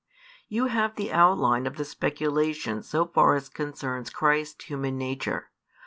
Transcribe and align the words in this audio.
You 0.47 0.65
have 0.65 0.95
the 0.95 1.11
outline 1.11 1.67
of 1.67 1.77
the 1.77 1.85
speculation 1.85 2.81
so 2.81 3.05
far 3.05 3.35
as 3.35 3.49
concerns 3.49 4.09
Christ's 4.09 4.63
human 4.65 4.97
nature. 4.97 5.51